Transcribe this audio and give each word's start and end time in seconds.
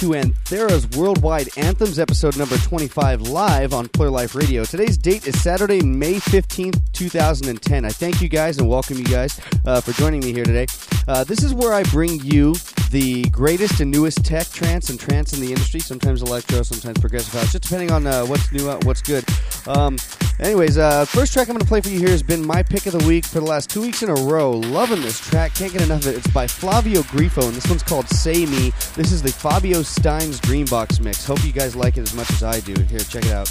to 0.00 0.14
Anthera's 0.14 0.88
Worldwide 0.96 1.50
Anthems, 1.58 1.98
episode 1.98 2.34
number 2.38 2.56
25, 2.56 3.20
live 3.20 3.74
on 3.74 3.86
Player 3.88 4.08
Life 4.08 4.34
Radio. 4.34 4.64
Today's 4.64 4.96
date 4.96 5.26
is 5.26 5.38
Saturday, 5.42 5.82
May 5.82 6.14
15th, 6.14 6.80
2010. 6.94 7.84
I 7.84 7.90
thank 7.90 8.22
you 8.22 8.30
guys 8.30 8.56
and 8.56 8.66
welcome 8.66 8.96
you 8.96 9.04
guys 9.04 9.38
uh, 9.66 9.82
for 9.82 9.92
joining 9.92 10.20
me 10.20 10.32
here 10.32 10.44
today. 10.44 10.64
Uh, 11.06 11.24
this 11.24 11.42
is 11.42 11.52
where 11.52 11.74
I 11.74 11.82
bring 11.82 12.18
you 12.20 12.54
the 12.90 13.28
greatest 13.28 13.80
and 13.80 13.90
newest 13.90 14.24
tech, 14.24 14.48
trance, 14.48 14.88
and 14.88 14.98
trance 14.98 15.34
in 15.34 15.40
the 15.40 15.48
industry, 15.48 15.80
sometimes 15.80 16.22
electro, 16.22 16.62
sometimes 16.62 16.98
progressive 16.98 17.34
house, 17.34 17.52
just 17.52 17.64
depending 17.64 17.90
on 17.90 18.06
uh, 18.06 18.24
what's 18.24 18.50
new, 18.52 18.70
uh, 18.70 18.80
what's 18.84 19.02
good. 19.02 19.24
Um, 19.66 19.98
anyways, 20.40 20.78
uh, 20.78 21.04
first 21.04 21.32
track 21.32 21.48
I'm 21.48 21.54
going 21.54 21.60
to 21.60 21.66
play 21.66 21.80
for 21.80 21.88
you 21.88 21.98
here 21.98 22.10
has 22.10 22.22
been 22.22 22.44
my 22.44 22.62
pick 22.62 22.86
of 22.86 22.92
the 22.92 23.06
week 23.06 23.24
for 23.24 23.40
the 23.40 23.46
last 23.46 23.70
two 23.70 23.80
weeks 23.80 24.02
in 24.02 24.10
a 24.10 24.14
row. 24.14 24.50
Loving 24.50 25.02
this 25.02 25.20
track, 25.20 25.54
can't 25.54 25.72
get 25.72 25.82
enough 25.82 26.02
of 26.02 26.08
it. 26.08 26.16
It's 26.16 26.26
by 26.28 26.46
Flavio 26.46 27.02
Grifo, 27.02 27.44
and 27.44 27.54
this 27.54 27.68
one's 27.68 27.82
called 27.82 28.08
Say 28.08 28.46
Me. 28.46 28.72
This 28.94 29.12
is 29.12 29.22
the 29.22 29.32
Fabio 29.32 29.82
Stein's 29.82 30.40
Dreambox 30.40 31.00
mix. 31.00 31.24
Hope 31.24 31.44
you 31.44 31.52
guys 31.52 31.76
like 31.76 31.96
it 31.96 32.02
as 32.02 32.14
much 32.14 32.30
as 32.30 32.42
I 32.42 32.60
do. 32.60 32.74
Here, 32.84 33.00
check 33.00 33.26
it 33.26 33.32
out. 33.32 33.48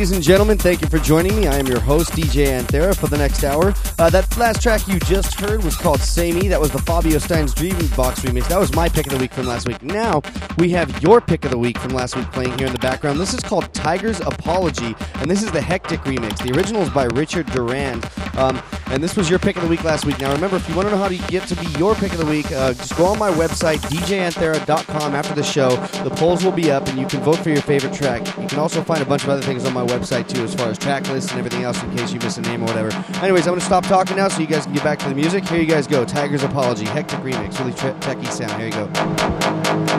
Ladies 0.00 0.12
and 0.12 0.22
gentlemen, 0.22 0.56
thank 0.56 0.80
you 0.80 0.88
for 0.88 0.98
joining 0.98 1.36
me. 1.36 1.46
I 1.46 1.58
am 1.58 1.66
your 1.66 1.78
host, 1.78 2.12
DJ 2.12 2.46
Anthera, 2.58 2.96
for 2.96 3.06
the 3.08 3.18
next 3.18 3.44
hour. 3.44 3.74
Uh, 3.98 4.08
that 4.08 4.34
last 4.38 4.62
track 4.62 4.88
you 4.88 4.98
just 5.00 5.38
heard 5.38 5.62
was 5.62 5.76
called 5.76 6.00
Say 6.00 6.32
Me. 6.32 6.48
That 6.48 6.58
was 6.58 6.70
the 6.70 6.78
Fabio 6.78 7.18
Stein's 7.18 7.52
Dream 7.52 7.76
Box 7.94 8.20
remix. 8.20 8.48
That 8.48 8.58
was 8.58 8.74
my 8.74 8.88
pick 8.88 9.06
of 9.08 9.12
the 9.12 9.18
week 9.18 9.34
from 9.34 9.46
last 9.46 9.68
week. 9.68 9.82
Now, 9.82 10.22
we 10.56 10.70
have 10.70 11.02
your 11.02 11.20
pick 11.20 11.44
of 11.44 11.50
the 11.50 11.58
week 11.58 11.76
from 11.76 11.90
last 11.90 12.16
week 12.16 12.32
playing 12.32 12.56
here 12.56 12.66
in 12.66 12.72
the 12.72 12.78
background. 12.78 13.20
This 13.20 13.34
is 13.34 13.40
called 13.40 13.74
Tiger's 13.74 14.20
Apology, 14.20 14.96
and 15.16 15.30
this 15.30 15.42
is 15.42 15.52
the 15.52 15.60
Hectic 15.60 16.00
remix. 16.04 16.42
The 16.42 16.56
original 16.56 16.80
is 16.80 16.88
by 16.88 17.04
Richard 17.04 17.44
Durand. 17.48 18.08
Um, 18.38 18.62
and 18.90 19.02
this 19.02 19.16
was 19.16 19.30
your 19.30 19.38
pick 19.38 19.56
of 19.56 19.62
the 19.62 19.68
week 19.68 19.84
last 19.84 20.04
week. 20.04 20.18
Now, 20.18 20.32
remember, 20.32 20.56
if 20.56 20.68
you 20.68 20.74
want 20.74 20.88
to 20.88 20.94
know 20.94 21.00
how 21.00 21.08
to 21.08 21.16
get 21.28 21.46
to 21.48 21.56
be 21.56 21.66
your 21.78 21.94
pick 21.94 22.12
of 22.12 22.18
the 22.18 22.26
week, 22.26 22.50
uh, 22.52 22.74
just 22.74 22.96
go 22.96 23.06
on 23.06 23.18
my 23.18 23.30
website, 23.30 23.78
djanthera.com, 23.78 25.14
after 25.14 25.34
the 25.34 25.42
show. 25.42 25.76
The 26.04 26.10
polls 26.10 26.44
will 26.44 26.52
be 26.52 26.70
up, 26.70 26.86
and 26.88 26.98
you 26.98 27.06
can 27.06 27.20
vote 27.20 27.38
for 27.38 27.50
your 27.50 27.62
favorite 27.62 27.94
track. 27.94 28.26
You 28.38 28.48
can 28.48 28.58
also 28.58 28.82
find 28.82 29.00
a 29.00 29.06
bunch 29.06 29.22
of 29.22 29.30
other 29.30 29.42
things 29.42 29.64
on 29.64 29.72
my 29.72 29.84
website, 29.86 30.28
too, 30.28 30.42
as 30.42 30.54
far 30.54 30.68
as 30.68 30.78
track 30.78 31.08
lists 31.08 31.30
and 31.30 31.38
everything 31.38 31.62
else 31.62 31.82
in 31.82 31.96
case 31.96 32.12
you 32.12 32.18
miss 32.20 32.38
a 32.38 32.42
name 32.42 32.62
or 32.62 32.66
whatever. 32.66 32.90
Anyways, 33.22 33.46
I'm 33.46 33.52
going 33.52 33.60
to 33.60 33.66
stop 33.66 33.84
talking 33.84 34.16
now 34.16 34.28
so 34.28 34.40
you 34.40 34.46
guys 34.46 34.64
can 34.64 34.74
get 34.74 34.84
back 34.84 34.98
to 35.00 35.08
the 35.08 35.14
music. 35.14 35.46
Here 35.46 35.60
you 35.60 35.66
guys 35.66 35.86
go. 35.86 36.04
Tiger's 36.04 36.42
Apology, 36.42 36.86
Hectic 36.86 37.20
Remix, 37.20 37.58
really 37.58 37.72
techie 37.72 38.30
sound. 38.30 38.52
Here 38.60 38.66
you 38.66 39.86
go. 39.86 39.89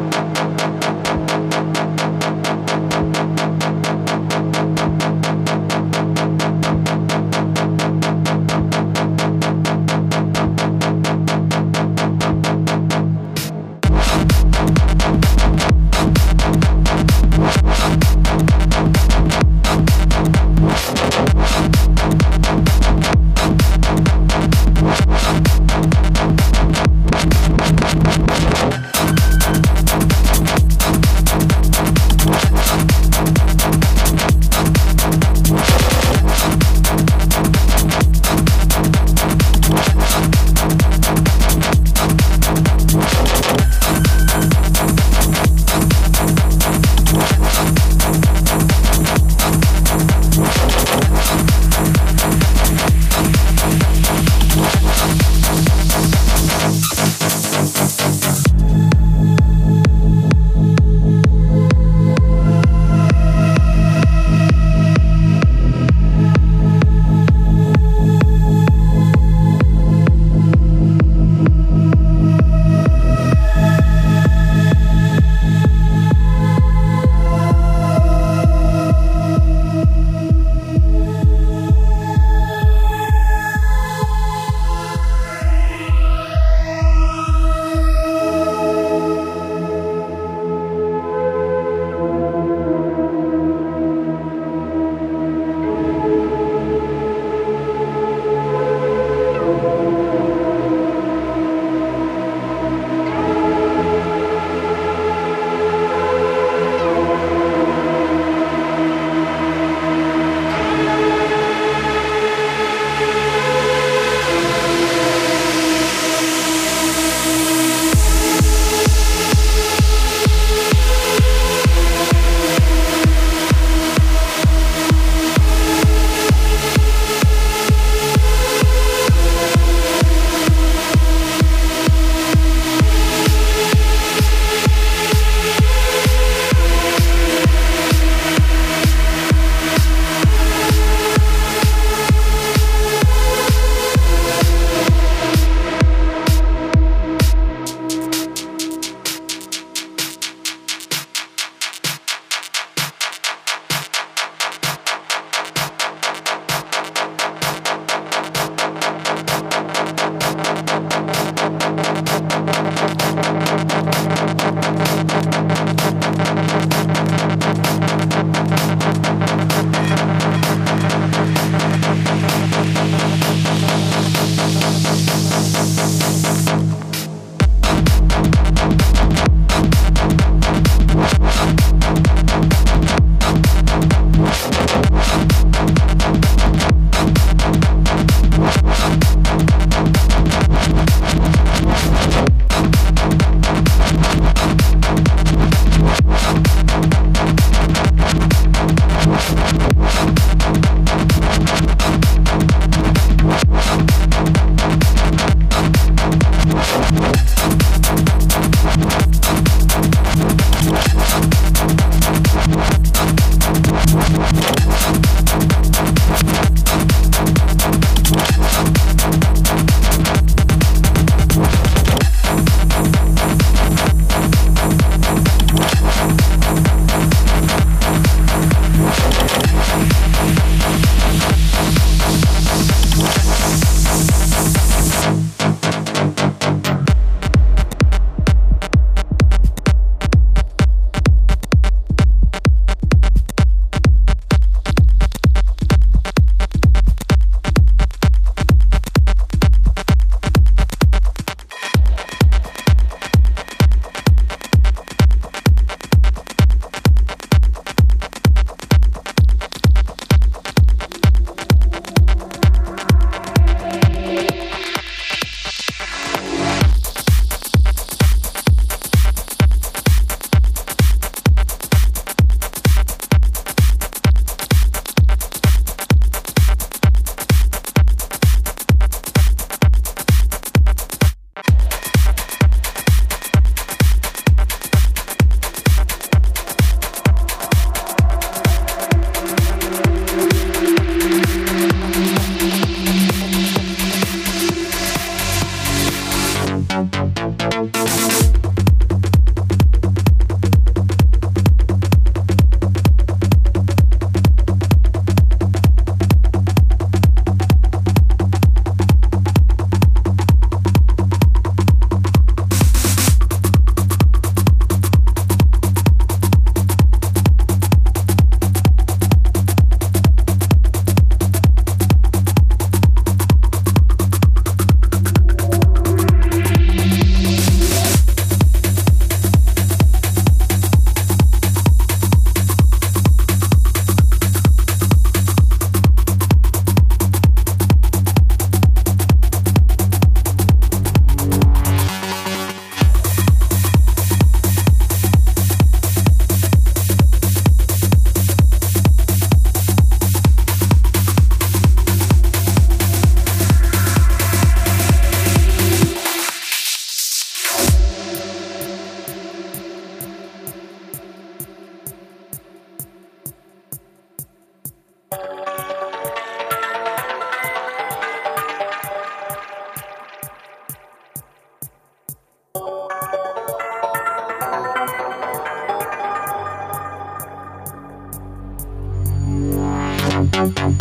Thank 380.42 380.72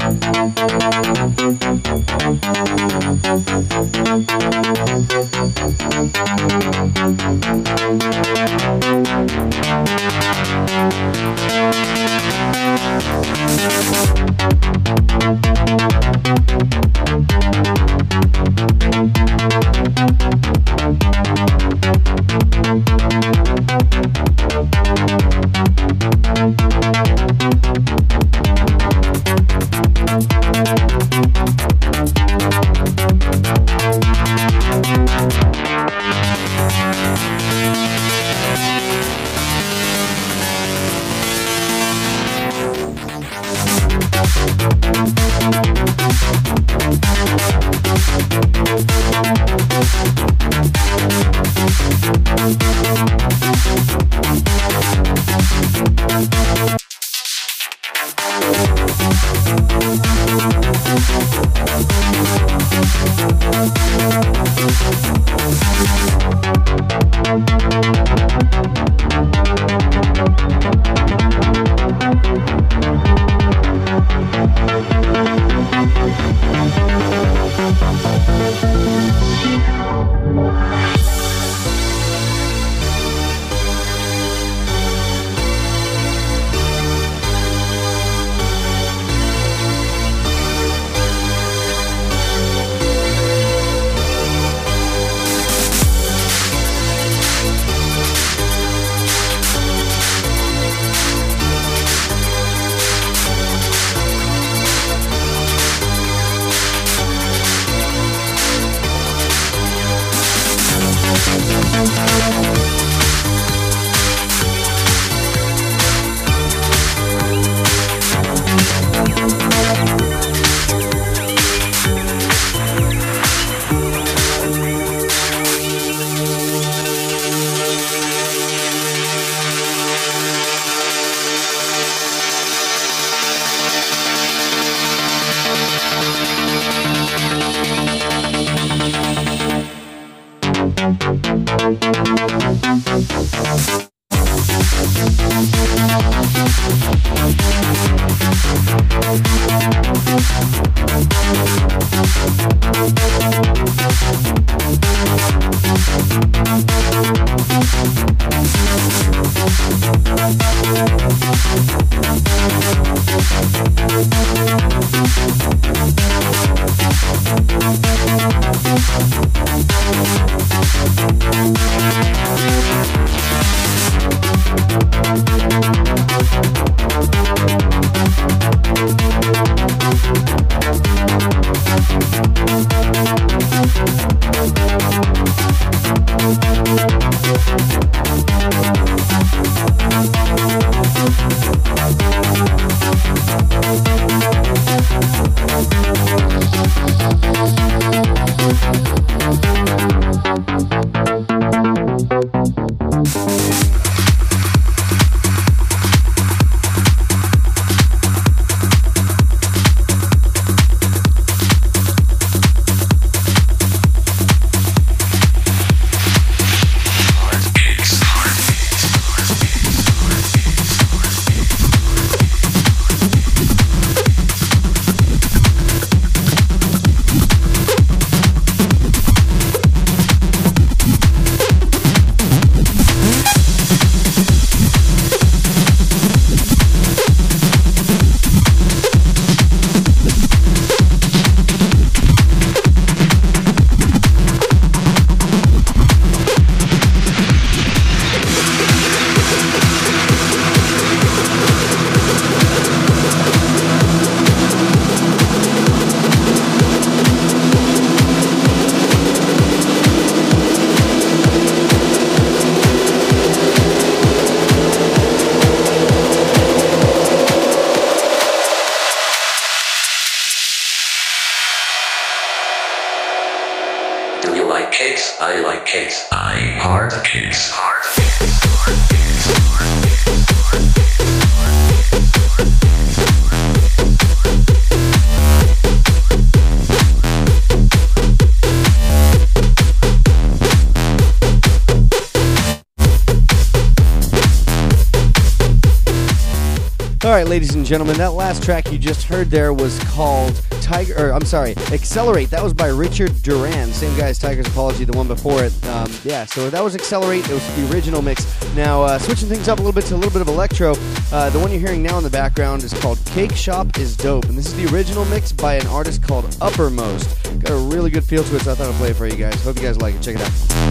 ladies 297.41 297.55
and 297.55 297.65
gentlemen, 297.65 297.97
that 297.97 298.13
last 298.13 298.43
track 298.43 298.71
you 298.71 298.77
just 298.77 299.03
heard 299.05 299.31
there 299.31 299.55
was 299.55 299.79
called 299.85 300.35
Tiger. 300.61 301.07
Or 301.09 301.15
I'm 301.15 301.25
sorry, 301.25 301.53
Accelerate. 301.73 302.29
That 302.29 302.43
was 302.43 302.53
by 302.53 302.67
Richard 302.67 303.23
Durand, 303.23 303.73
same 303.73 303.97
guy 303.97 304.09
as 304.09 304.19
Tiger's 304.19 304.47
Apology, 304.49 304.85
the 304.85 304.95
one 304.95 305.09
before 305.09 305.43
it. 305.43 305.67
Um, 305.69 305.91
yeah, 306.05 306.27
so 306.27 306.51
that 306.51 306.63
was 306.63 306.75
Accelerate. 306.75 307.27
It 307.31 307.33
was 307.33 307.57
the 307.57 307.73
original 307.73 308.03
mix. 308.03 308.27
Now 308.55 308.83
uh, 308.83 308.99
switching 308.99 309.27
things 309.27 309.49
up 309.49 309.59
a 309.59 309.63
little 309.63 309.73
bit 309.73 309.87
to 309.87 309.95
a 309.95 309.97
little 309.97 310.13
bit 310.13 310.21
of 310.21 310.29
electro. 310.29 310.75
Uh, 311.11 311.31
the 311.31 311.39
one 311.39 311.51
you're 311.51 311.61
hearing 311.61 311.83
now 311.83 311.97
in 311.97 312.05
the 312.05 312.11
background 312.11 312.63
is 312.63 312.75
called 312.75 312.99
Cake 313.07 313.35
Shop 313.35 313.79
is 313.79 313.97
Dope, 313.97 314.27
and 314.27 314.37
this 314.37 314.49
is 314.49 314.57
the 314.57 314.77
original 314.77 315.07
mix 315.07 315.33
by 315.33 315.55
an 315.55 315.67
artist 315.69 316.03
called 316.03 316.27
Uppermost. 316.43 317.41
Got 317.41 317.53
a 317.53 317.75
really 317.75 317.89
good 317.89 318.05
feel 318.05 318.23
to 318.23 318.37
it, 318.37 318.43
so 318.43 318.53
I 318.53 318.55
thought 318.55 318.69
I'd 318.69 318.75
play 318.75 318.91
it 318.91 318.97
for 318.97 319.07
you 319.07 319.17
guys. 319.17 319.43
Hope 319.43 319.57
you 319.57 319.63
guys 319.63 319.81
like 319.81 319.95
it. 319.95 320.03
Check 320.03 320.17
it 320.17 320.21
out. 320.21 320.70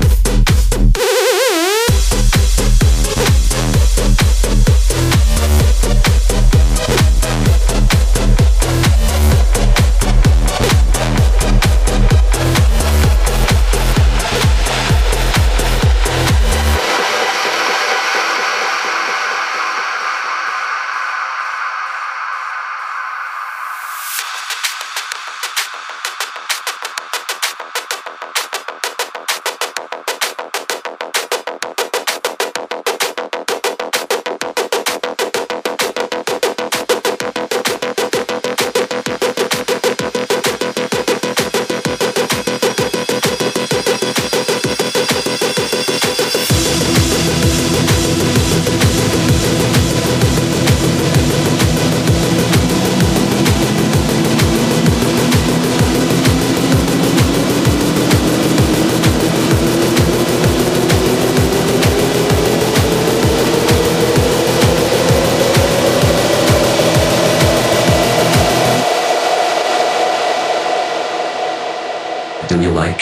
Do 24.20 24.26
you 24.26 24.79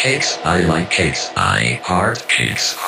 cakes? 0.08 0.40
I 0.46 0.62
like 0.62 0.90
cakes. 0.90 1.34
I 1.36 1.82
heart 1.84 2.26
cakes. 2.30 2.87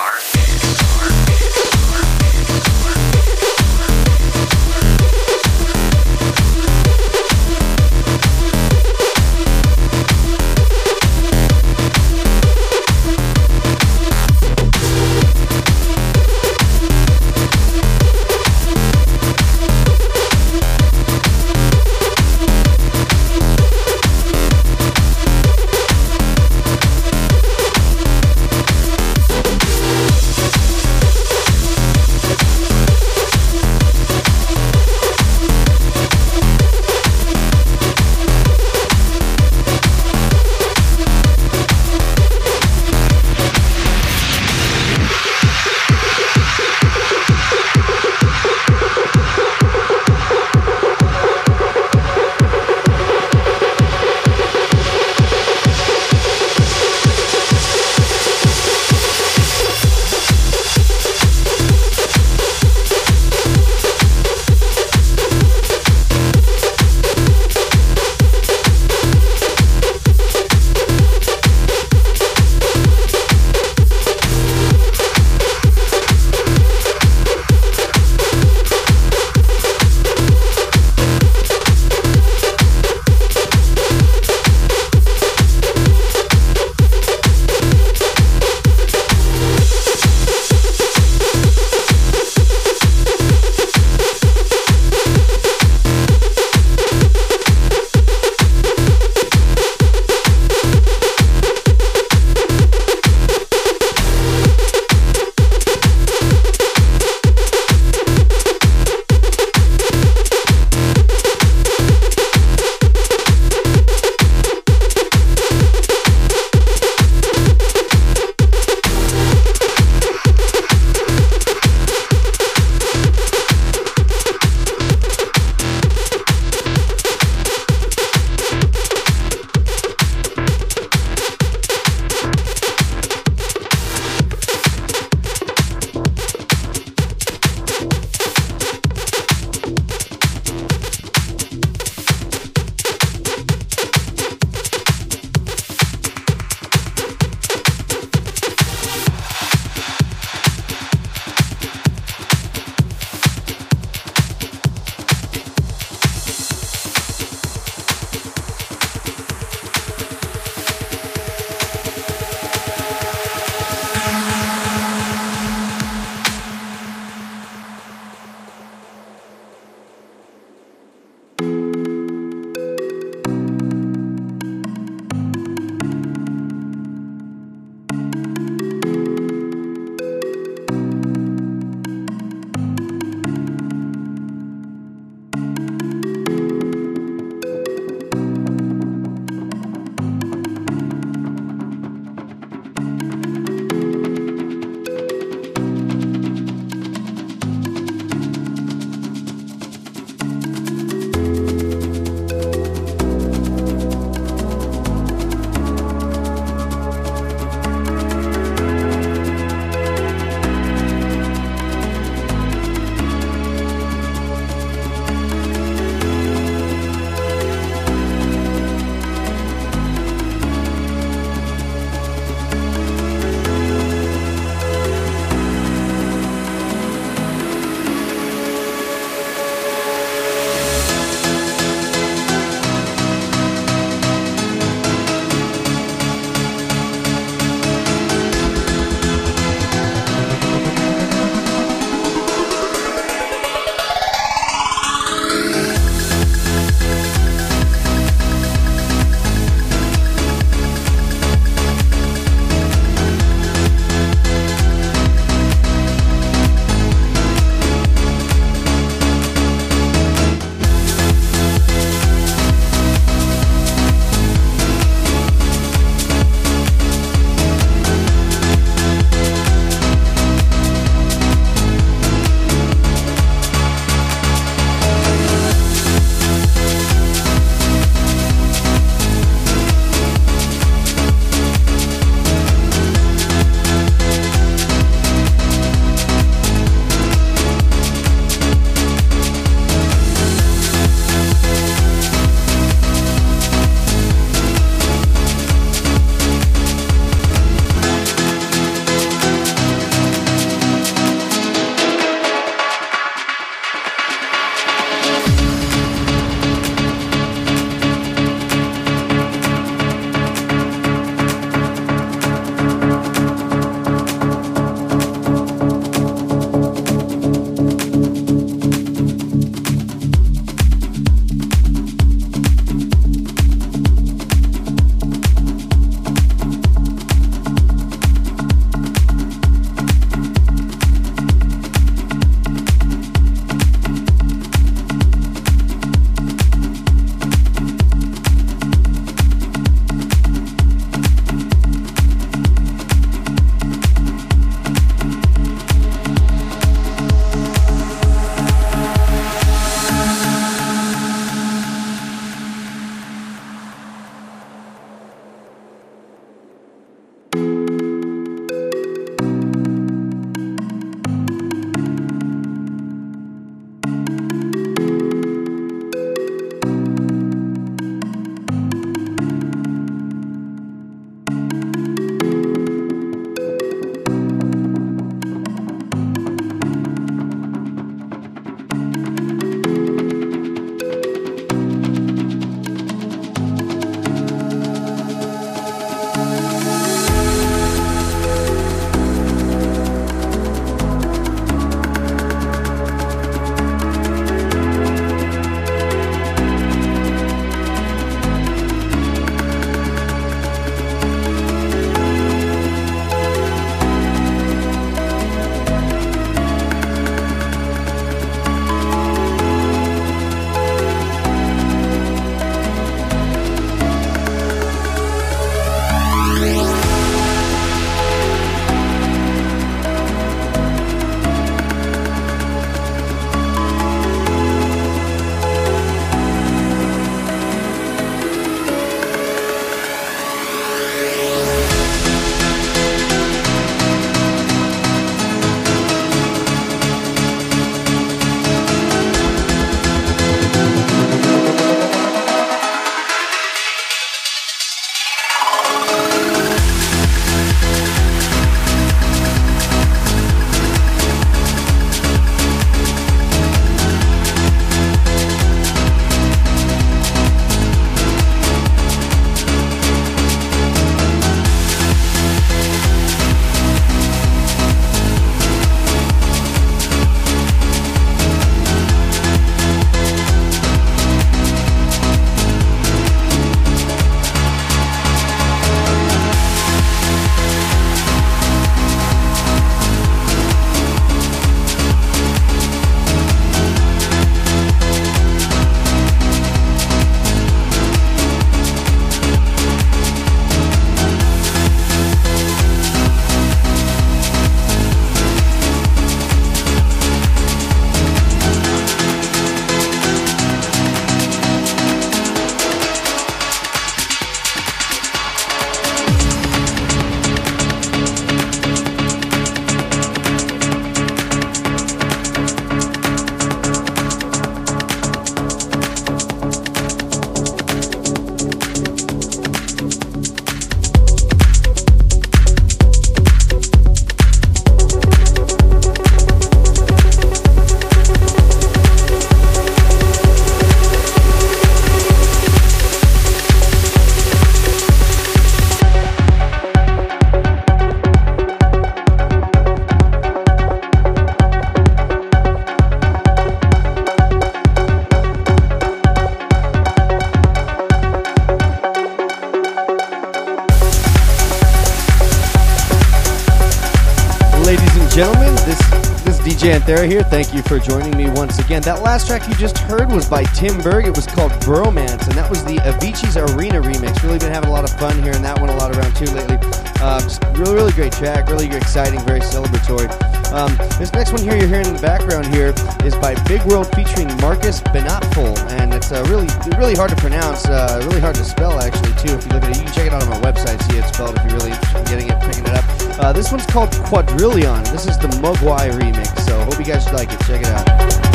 Thank 557.30 557.54
you 557.54 557.62
for 557.62 557.78
joining 557.78 558.18
me 558.18 558.28
once 558.32 558.58
again. 558.58 558.82
That 558.82 559.04
last 559.04 559.28
track 559.28 559.48
you 559.48 559.54
just 559.54 559.78
heard 559.78 560.12
was 560.12 560.28
by 560.28 560.46
Tim 560.46 560.82
Berg. 560.82 561.06
It 561.06 561.16
was 561.16 561.28
called 561.28 561.52
Bromance, 561.62 562.26
and 562.26 562.34
that 562.34 562.50
was 562.50 562.66
the 562.66 562.78
Avicii's 562.78 563.38
Arena 563.38 563.80
remix. 563.80 564.24
Really 564.24 564.40
been 564.40 564.52
having 564.52 564.70
a 564.70 564.74
lot 564.74 564.84
of 564.84 564.90
fun 565.00 565.22
here, 565.22 565.34
and 565.34 565.46
that 565.46 565.62
one 565.62 565.70
a 565.70 565.78
lot 565.78 565.96
around 565.96 566.16
too 566.16 566.26
lately. 566.34 566.58
Uh, 566.98 567.22
really, 567.54 567.76
really 567.76 567.92
great 567.94 568.14
track. 568.14 568.50
Really 568.50 568.66
exciting, 568.76 569.20
very 569.30 569.42
celebratory. 569.42 570.10
Um, 570.52 570.76
this 570.98 571.14
next 571.14 571.32
one 571.32 571.44
here 571.44 571.54
you're 571.54 571.68
hearing 571.68 571.86
in 571.86 571.96
the 571.96 572.02
background 572.02 572.48
here 572.48 572.74
is 573.06 573.14
by 573.22 573.38
Big 573.46 573.62
World 573.70 573.94
featuring 573.94 574.28
Marcus 574.42 574.82
Benatful, 574.82 575.54
and 575.78 575.94
it's 575.94 576.12
uh, 576.12 576.26
really, 576.30 576.50
really 576.82 576.96
hard 576.96 577.12
to 577.12 577.16
pronounce. 577.18 577.64
Uh, 577.68 578.02
really 578.10 578.20
hard 578.20 578.36
to 578.36 578.44
spell 578.44 578.82
actually 578.82 579.14
too. 579.22 579.38
If 579.38 579.46
you 579.46 579.54
look 579.54 579.64
at 579.64 579.70
it, 579.70 579.78
you 579.78 579.84
can 579.86 579.94
check 579.94 580.08
it 580.08 580.14
out 580.14 580.24
on 580.24 580.30
my 580.30 580.42
website, 580.42 580.82
see 580.90 580.98
it 580.98 581.06
spelled 581.06 581.38
if 581.38 581.46
you're 581.46 581.62
really 581.62 581.78
interested 581.78 582.00
in 582.00 582.06
getting 582.06 582.28
it, 582.30 582.42
picking 582.42 582.66
it 582.66 582.74
up. 582.74 582.99
Uh, 583.20 583.34
this 583.34 583.52
one's 583.52 583.66
called 583.66 583.92
Quadrillion. 583.92 584.82
This 584.86 585.06
is 585.06 585.18
the 585.18 585.28
Mogwai 585.44 585.92
remix, 585.92 586.40
so 586.40 586.58
hope 586.64 586.80
you 586.80 586.86
guys 586.86 587.06
like 587.12 587.30
it. 587.30 587.40
Check 587.42 587.62
it 587.62 587.68
out. 587.68 588.29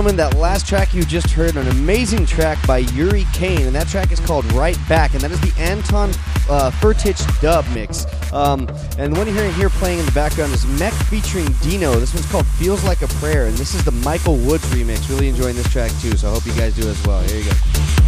Gentlemen, 0.00 0.16
that 0.16 0.40
last 0.40 0.66
track 0.66 0.94
you 0.94 1.02
just 1.02 1.28
heard, 1.28 1.56
an 1.56 1.68
amazing 1.68 2.24
track 2.24 2.56
by 2.66 2.78
Yuri 2.78 3.26
Kane, 3.34 3.66
and 3.66 3.74
that 3.74 3.86
track 3.86 4.10
is 4.10 4.18
called 4.18 4.50
Right 4.52 4.78
Back, 4.88 5.12
and 5.12 5.20
that 5.20 5.30
is 5.30 5.38
the 5.42 5.52
Anton 5.60 6.08
uh, 6.48 6.70
Furtich 6.70 7.20
dub 7.42 7.66
mix. 7.74 8.06
Um, 8.32 8.60
and 8.96 9.12
the 9.12 9.18
one 9.18 9.26
you're 9.26 9.36
hearing 9.36 9.52
here 9.52 9.68
playing 9.68 9.98
in 9.98 10.06
the 10.06 10.12
background 10.12 10.54
is 10.54 10.64
Mech 10.78 10.94
featuring 10.94 11.52
Dino. 11.60 12.00
This 12.00 12.14
one's 12.14 12.30
called 12.30 12.46
Feels 12.46 12.82
Like 12.82 13.02
a 13.02 13.08
Prayer, 13.08 13.44
and 13.44 13.54
this 13.58 13.74
is 13.74 13.84
the 13.84 13.92
Michael 13.92 14.38
Woods 14.38 14.64
remix. 14.70 15.06
Really 15.10 15.28
enjoying 15.28 15.54
this 15.54 15.70
track 15.70 15.90
too, 16.00 16.16
so 16.16 16.30
I 16.30 16.32
hope 16.32 16.46
you 16.46 16.54
guys 16.54 16.74
do 16.74 16.88
as 16.88 17.06
well. 17.06 17.20
Here 17.24 17.40
you 17.40 17.44
go. 17.44 17.99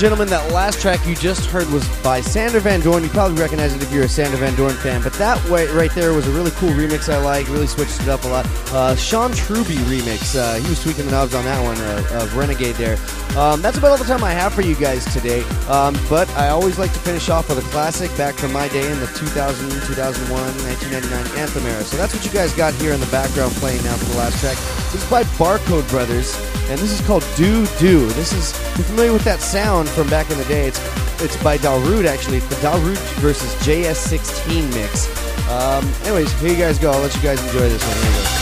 Gentlemen, 0.00 0.28
that 0.28 0.50
last 0.50 0.80
track 0.80 1.06
you 1.06 1.14
just 1.14 1.44
heard 1.50 1.68
was 1.68 1.86
by 2.02 2.22
Sander 2.22 2.58
Van 2.58 2.80
Doorn. 2.80 3.02
You 3.02 3.10
probably 3.10 3.38
recognize 3.38 3.74
it 3.74 3.82
if 3.82 3.92
you're 3.92 4.04
a 4.04 4.08
Sander 4.08 4.38
Van 4.38 4.54
Doorn 4.54 4.72
fan, 4.72 5.02
but 5.02 5.12
that 5.14 5.36
way 5.50 5.66
right 5.66 5.90
there 5.94 6.14
was 6.14 6.26
a 6.26 6.30
really 6.30 6.52
cool 6.52 6.70
remix 6.70 7.12
I 7.12 7.18
like. 7.18 7.46
Really 7.48 7.66
switched 7.66 8.00
it 8.00 8.08
up 8.08 8.24
a 8.24 8.28
lot. 8.28 8.46
Uh, 8.72 8.96
Sean 8.96 9.30
Truby 9.32 9.74
remix. 9.74 10.34
Uh, 10.34 10.54
he 10.54 10.66
was 10.70 10.82
tweaking 10.82 11.04
the 11.04 11.10
knobs 11.10 11.34
on 11.34 11.44
that 11.44 11.62
one 11.62 11.76
uh, 11.76 12.22
of 12.22 12.34
Renegade 12.34 12.76
there. 12.76 12.96
Um, 13.36 13.60
that's 13.60 13.76
about 13.76 13.90
all 13.90 13.98
the 13.98 14.04
time 14.04 14.24
I 14.24 14.30
have 14.30 14.54
for 14.54 14.62
you 14.62 14.74
guys 14.74 15.04
today. 15.12 15.42
Um, 15.68 15.94
but 16.08 16.30
I 16.30 16.48
always 16.48 16.78
like 16.78 16.94
to 16.94 16.98
finish 17.00 17.28
off 17.28 17.50
with 17.50 17.58
a 17.58 17.70
classic 17.70 18.10
back 18.16 18.36
from 18.36 18.54
my 18.54 18.68
day 18.68 18.90
in 18.90 18.98
the 19.00 19.06
2000, 19.08 19.68
2001, 19.86 20.30
1999 20.32 21.38
Anthem 21.38 21.66
era. 21.66 21.84
So 21.84 21.98
that's 21.98 22.14
what 22.14 22.24
you 22.24 22.32
guys 22.32 22.54
got 22.54 22.72
here 22.74 22.94
in 22.94 23.00
the 23.00 23.12
background 23.12 23.52
playing 23.56 23.84
now 23.84 23.96
for 23.96 24.06
the 24.06 24.16
last 24.16 24.40
track. 24.40 24.56
This 24.92 25.04
is 25.04 25.10
by 25.10 25.24
Barcode 25.36 25.88
Brothers, 25.90 26.34
and 26.70 26.80
this 26.80 26.90
is 26.90 27.06
called 27.06 27.24
Do 27.36 27.66
Do. 27.78 28.06
This 28.16 28.32
is 28.32 28.58
you're 28.76 28.86
familiar 28.86 29.12
with 29.12 29.24
that 29.24 29.42
sound 29.42 29.89
from 29.90 30.08
back 30.08 30.30
in 30.30 30.38
the 30.38 30.44
day. 30.44 30.68
It's 30.68 30.80
it's 31.22 31.42
by 31.42 31.58
Darude 31.58 32.06
actually. 32.06 32.38
It's 32.38 32.48
the 32.48 32.56
Darude 32.56 32.98
versus 33.20 33.54
JS16 33.66 34.74
mix. 34.74 35.48
Um, 35.48 35.84
anyways, 36.04 36.32
here 36.40 36.50
you 36.50 36.56
guys 36.56 36.78
go. 36.78 36.90
I'll 36.90 37.00
let 37.00 37.14
you 37.14 37.22
guys 37.22 37.42
enjoy 37.44 37.68
this 37.68 37.82
one. 37.84 38.39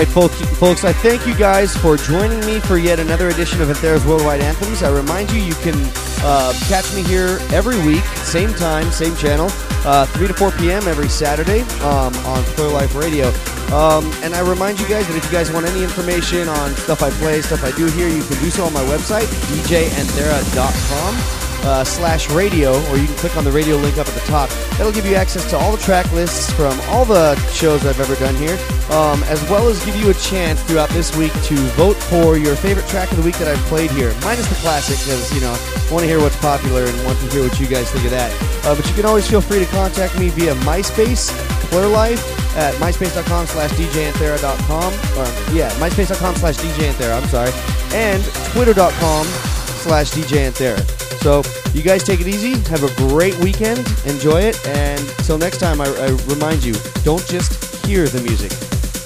Right, 0.00 0.08
folks, 0.08 0.84
I 0.84 0.94
thank 0.94 1.26
you 1.26 1.34
guys 1.34 1.76
for 1.76 1.98
joining 1.98 2.40
me 2.46 2.58
for 2.58 2.78
yet 2.78 2.98
another 2.98 3.28
edition 3.28 3.60
of 3.60 3.68
Anthera's 3.68 4.06
Worldwide 4.06 4.40
Anthems. 4.40 4.82
I 4.82 4.90
remind 4.90 5.30
you, 5.30 5.40
you 5.40 5.52
can 5.54 5.74
uh, 6.22 6.54
catch 6.68 6.94
me 6.94 7.02
here 7.02 7.38
every 7.52 7.78
week, 7.84 8.02
same 8.24 8.54
time, 8.54 8.90
same 8.92 9.14
channel, 9.16 9.48
uh, 9.84 10.06
3 10.06 10.28
to 10.28 10.34
4 10.34 10.52
p.m. 10.52 10.88
every 10.88 11.08
Saturday 11.08 11.60
um, 11.82 12.14
on 12.24 12.42
Clear 12.54 12.68
Life 12.68 12.94
Radio. 12.94 13.28
Um, 13.76 14.10
and 14.22 14.34
I 14.34 14.40
remind 14.40 14.80
you 14.80 14.88
guys 14.88 15.06
that 15.06 15.16
if 15.16 15.24
you 15.26 15.32
guys 15.32 15.52
want 15.52 15.66
any 15.66 15.82
information 15.82 16.48
on 16.48 16.74
stuff 16.76 17.02
I 17.02 17.10
play, 17.10 17.42
stuff 17.42 17.62
I 17.62 17.72
do 17.72 17.86
here, 17.86 18.08
you 18.08 18.22
can 18.22 18.38
do 18.40 18.48
so 18.48 18.64
on 18.64 18.72
my 18.72 18.84
website, 18.84 19.26
djanthera.com 19.66 21.39
uh, 21.64 21.84
slash 21.84 22.30
radio, 22.30 22.72
or 22.88 22.96
you 22.96 23.06
can 23.06 23.16
click 23.16 23.36
on 23.36 23.44
the 23.44 23.52
radio 23.52 23.76
link 23.76 23.98
up 23.98 24.08
at 24.08 24.14
the 24.14 24.20
top. 24.20 24.48
That'll 24.76 24.92
give 24.92 25.06
you 25.06 25.14
access 25.14 25.48
to 25.50 25.58
all 25.58 25.72
the 25.72 25.82
track 25.82 26.10
lists 26.12 26.50
from 26.52 26.78
all 26.88 27.04
the 27.04 27.36
shows 27.50 27.84
I've 27.86 28.00
ever 28.00 28.14
done 28.16 28.34
here, 28.36 28.58
um, 28.90 29.22
as 29.24 29.42
well 29.50 29.68
as 29.68 29.84
give 29.84 29.96
you 29.96 30.10
a 30.10 30.14
chance 30.14 30.62
throughout 30.62 30.88
this 30.90 31.16
week 31.16 31.32
to 31.44 31.54
vote 31.76 31.96
for 31.96 32.36
your 32.36 32.56
favorite 32.56 32.86
track 32.88 33.10
of 33.10 33.16
the 33.16 33.22
week 33.22 33.36
that 33.38 33.48
I've 33.48 33.64
played 33.66 33.90
here, 33.90 34.14
minus 34.22 34.48
the 34.48 34.54
classic, 34.56 34.98
because, 34.98 35.32
you 35.34 35.40
know, 35.40 35.52
I 35.52 35.92
want 35.92 36.02
to 36.02 36.08
hear 36.08 36.20
what's 36.20 36.36
popular 36.36 36.84
and 36.84 37.04
want 37.04 37.18
to 37.20 37.26
hear 37.30 37.42
what 37.42 37.58
you 37.60 37.66
guys 37.66 37.90
think 37.90 38.04
of 38.04 38.10
that. 38.12 38.32
Uh, 38.64 38.74
but 38.74 38.86
you 38.88 38.94
can 38.94 39.04
always 39.04 39.28
feel 39.28 39.40
free 39.40 39.58
to 39.58 39.66
contact 39.66 40.18
me 40.18 40.28
via 40.30 40.54
MySpace, 40.56 41.30
Life 41.70 42.56
at 42.56 42.74
myspace.com 42.74 43.46
slash 43.46 43.70
djanthera.com, 43.70 44.92
or, 44.92 45.54
yeah, 45.54 45.70
myspace.com 45.78 46.34
slash 46.34 46.56
djanthera, 46.56 47.22
I'm 47.22 47.28
sorry, 47.28 47.52
and 47.94 48.24
twitter.com 48.52 49.24
slash 49.24 50.10
djanthera. 50.10 51.09
So 51.20 51.42
you 51.74 51.82
guys 51.82 52.02
take 52.02 52.20
it 52.20 52.28
easy. 52.28 52.58
Have 52.70 52.82
a 52.82 52.94
great 53.08 53.38
weekend. 53.40 53.80
Enjoy 54.06 54.40
it. 54.40 54.58
And 54.66 55.00
till 55.24 55.36
next 55.38 55.58
time, 55.58 55.80
I, 55.80 55.86
I 55.86 56.08
remind 56.26 56.64
you, 56.64 56.74
don't 57.04 57.24
just 57.26 57.84
hear 57.84 58.08
the 58.08 58.22
music. 58.22 58.50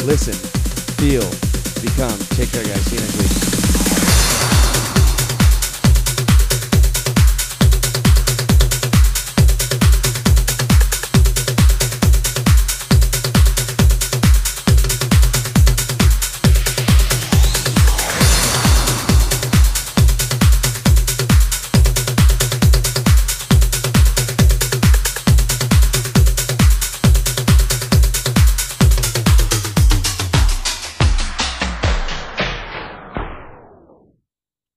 Listen, 0.07 0.35
feel, 0.97 1.27
become. 1.83 2.19
Take 2.37 2.53
care, 2.53 2.63
guys. 2.63 2.83
See 2.83 2.97
you 2.97 3.01
next 3.01 3.49
week. 3.49 3.54